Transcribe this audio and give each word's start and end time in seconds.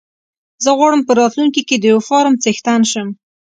زه 0.63 0.69
غواړم 0.77 1.01
په 1.07 1.11
راتلونکي 1.19 1.61
کې 1.67 1.75
د 1.79 1.85
يو 1.93 1.99
فارم 2.09 2.33
څښتن 2.43 2.81
شم. 2.91 3.07